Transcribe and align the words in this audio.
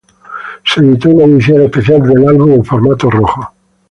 Se 0.65 0.79
editó 0.81 1.09
una 1.11 1.35
edición 1.35 1.61
especial 1.61 2.01
del 2.01 2.27
álbum 2.27 2.53
en 2.53 2.65
formato 2.65 3.07
rojo. 3.11 3.53